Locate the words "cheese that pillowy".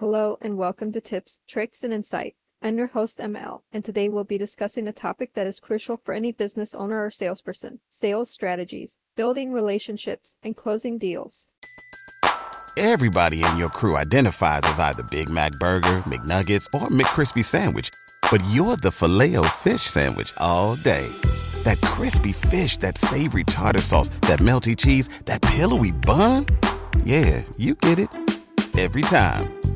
24.76-25.92